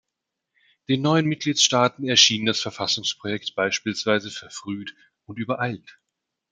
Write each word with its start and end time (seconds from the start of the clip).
Den 0.89 1.03
neuen 1.03 1.27
Mitgliedstaaten 1.27 2.09
erschien 2.09 2.47
das 2.47 2.59
Verfassungsprojekt 2.59 3.53
beispielsweise 3.53 4.31
verfrüht 4.31 4.95
und 5.27 5.37
übereilt. 5.37 5.99